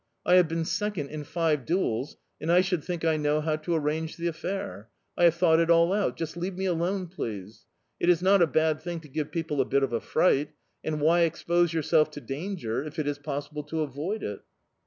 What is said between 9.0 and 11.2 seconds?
to give people a bit of a fright. And why